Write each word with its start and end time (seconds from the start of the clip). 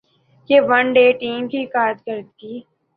کہ 0.49 0.57
one 0.69 0.85
day 0.95 1.05
team 1.19 1.41
کی 1.51 1.61
کارکردگی 1.73 2.55